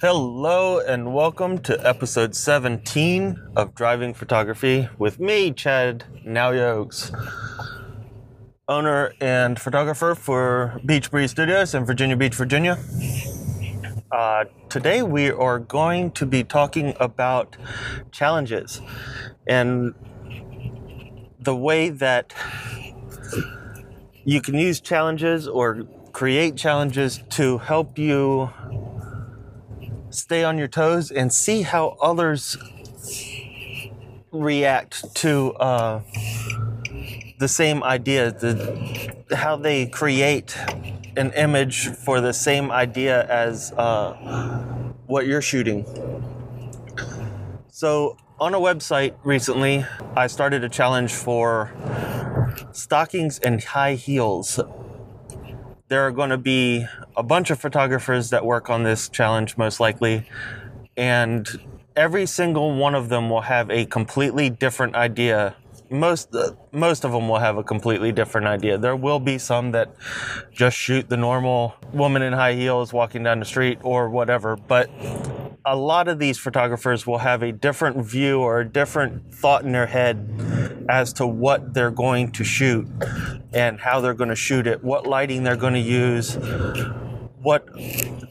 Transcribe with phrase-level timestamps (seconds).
[0.00, 7.10] Hello and welcome to episode 17 of Driving Photography with me, Chad Nauyokes,
[8.68, 12.78] owner and photographer for Beach Breeze Studios in Virginia Beach, Virginia.
[14.10, 17.56] Uh, today we are going to be talking about
[18.10, 18.82] challenges
[19.46, 19.94] and
[21.40, 22.34] the way that
[24.24, 28.50] you can use challenges or create challenges to help you
[30.14, 32.56] stay on your toes and see how others
[34.30, 36.00] react to uh,
[37.38, 40.56] the same idea, the, how they create
[41.16, 44.12] an image for the same idea as uh,
[45.06, 45.84] what you're shooting.
[47.68, 49.84] So, on a website recently,
[50.16, 51.72] I started a challenge for
[52.72, 54.58] stockings and high heels
[55.92, 56.86] there are going to be
[57.18, 60.26] a bunch of photographers that work on this challenge, most likely,
[60.96, 61.46] and
[61.94, 65.54] every single one of them will have a completely different idea.
[65.90, 68.78] Most uh, most of them will have a completely different idea.
[68.78, 69.94] There will be some that
[70.50, 74.88] just shoot the normal woman in high heels walking down the street or whatever, but
[75.66, 79.72] a lot of these photographers will have a different view or a different thought in
[79.72, 80.16] their head
[80.88, 82.86] as to what they're going to shoot
[83.52, 86.36] and how they're going to shoot it, what lighting they're going to use,
[87.42, 87.68] what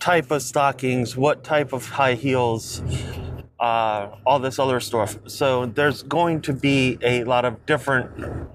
[0.00, 2.82] type of stockings, what type of high heels,
[3.58, 5.18] uh, all this other stuff.
[5.26, 8.10] So there's going to be a lot of different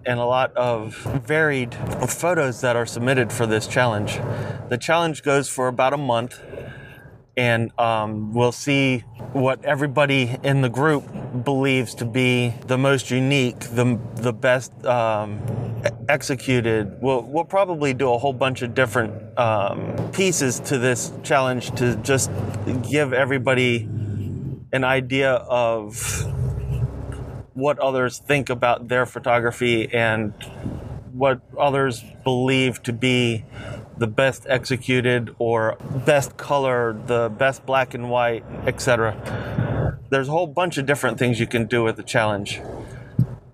[0.06, 1.76] and a lot of varied
[2.08, 4.20] photos that are submitted for this challenge.
[4.70, 6.42] The challenge goes for about a month
[7.38, 9.00] and um, we'll see
[9.34, 11.04] what everybody in the group
[11.44, 15.42] believes to be the most unique, the the best um,
[16.08, 17.02] executed.
[17.02, 21.95] We'll we'll probably do a whole bunch of different um, pieces to this challenge to
[21.97, 22.30] just
[22.89, 23.88] give everybody
[24.72, 26.25] an idea of
[27.53, 30.33] what others think about their photography and
[31.14, 33.45] what others believe to be
[33.98, 39.15] the best executed or best color, the best black and white, etc.
[40.10, 42.61] There's a whole bunch of different things you can do with the challenge.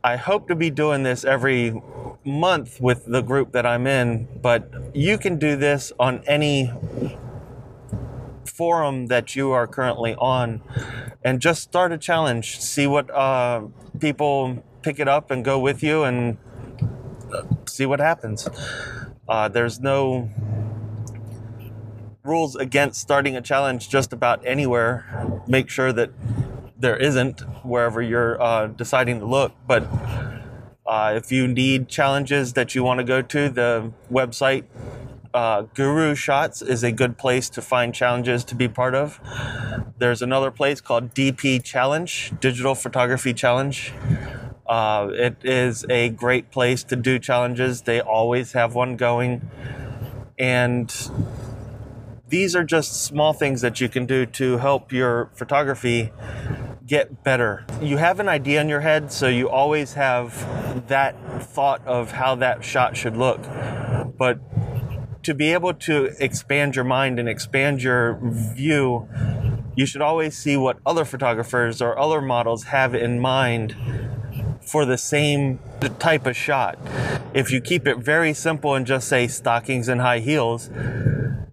[0.04, 1.82] I hope to be doing this every
[2.26, 6.72] month with the group that I'm in, but you can do this on any
[8.46, 10.62] forum that you are currently on
[11.24, 12.60] and just start a challenge.
[12.60, 13.64] See what uh,
[14.00, 16.38] people pick it up and go with you and
[17.66, 18.50] see what happens.
[19.28, 20.30] Uh, there's no
[22.24, 25.42] rules against starting a challenge just about anywhere.
[25.48, 26.12] Make sure that
[26.82, 29.54] there isn't wherever you're uh, deciding to look.
[29.68, 29.88] But
[30.86, 34.66] uh, if you need challenges that you want to go to, the website
[35.34, 39.20] uh, Guru Shots is a good place to find challenges to be part of.
[39.98, 43.94] There's another place called DP Challenge, Digital Photography Challenge.
[44.68, 47.84] Uh, it is a great place to do challenges.
[47.84, 49.50] They always have one going.
[50.38, 50.92] And
[52.28, 56.12] these are just small things that you can do to help your photography
[56.86, 57.66] get better.
[57.82, 62.36] You have an idea in your head, so you always have that thought of how
[62.36, 63.42] that shot should look.
[64.18, 64.40] But
[65.24, 69.08] to be able to expand your mind and expand your view,
[69.76, 73.76] you should always see what other photographers or other models have in mind
[74.66, 75.60] for the same
[76.00, 76.78] type of shot.
[77.34, 80.70] If you keep it very simple and just say stockings and high heels,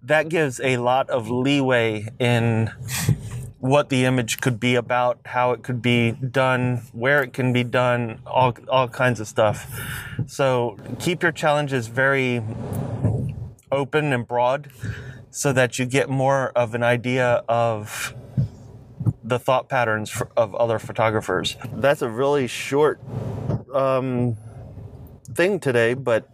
[0.03, 2.71] that gives a lot of leeway in
[3.59, 7.63] what the image could be about, how it could be done, where it can be
[7.63, 9.67] done, all, all kinds of stuff.
[10.27, 12.41] So keep your challenges very
[13.71, 14.71] open and broad
[15.29, 18.15] so that you get more of an idea of
[19.23, 21.57] the thought patterns for, of other photographers.
[21.73, 22.99] That's a really short
[23.73, 24.37] um,
[25.33, 26.29] thing today, but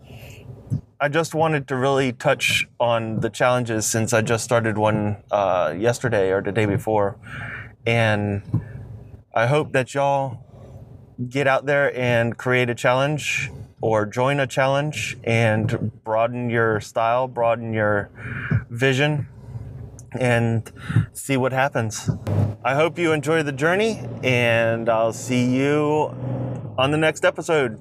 [1.00, 5.74] I just wanted to really touch on the challenges since I just started one uh,
[5.78, 7.18] yesterday or the day before.
[7.86, 8.42] And
[9.34, 10.40] I hope that y'all
[11.30, 13.52] get out there and create a challenge
[13.82, 18.09] or join a challenge and broaden your style, broaden your
[18.70, 19.28] vision,
[20.18, 20.72] and
[21.14, 22.09] see what happens.
[22.64, 26.16] I hope you enjoy the journey, and I'll see you
[26.78, 27.80] on the next episode.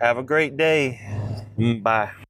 [0.00, 1.00] Have a great day.
[1.80, 2.23] Bye.